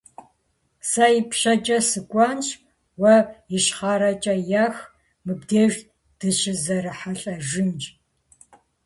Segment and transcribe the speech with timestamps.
[0.89, 2.47] Сэ ипщэкӀэ сыкӀуэнщ,
[3.01, 3.15] уэ
[3.57, 4.35] ищхъэрэкӀэ
[4.65, 4.75] ех,
[5.25, 5.73] мыбдеж
[6.19, 7.83] дыщызэрихьэлӀэжынщ.